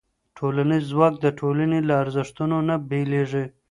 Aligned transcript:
ټولنیز 0.37 0.83
ځواک 0.91 1.13
د 1.19 1.25
ټولنې 1.39 1.79
له 1.87 1.93
ارزښتونو 2.03 2.57
نه 2.67 2.75
بېلېږي. 2.89 3.45